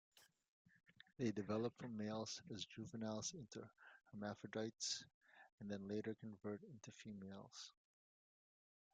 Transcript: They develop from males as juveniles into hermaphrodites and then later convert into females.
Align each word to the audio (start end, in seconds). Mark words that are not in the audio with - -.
They 1.19 1.29
develop 1.29 1.77
from 1.77 1.95
males 1.95 2.41
as 2.51 2.65
juveniles 2.65 3.35
into 3.35 3.69
hermaphrodites 4.11 5.05
and 5.59 5.69
then 5.69 5.87
later 5.87 6.15
convert 6.15 6.63
into 6.63 6.91
females. 6.91 7.71